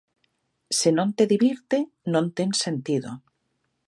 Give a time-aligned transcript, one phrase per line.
[0.77, 1.77] Se non te divirte,
[2.13, 3.11] non ten sentido.